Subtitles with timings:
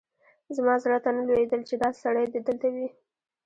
[0.55, 2.87] زما زړه ته نه لوېدل چې دا سړی دې دلته وي.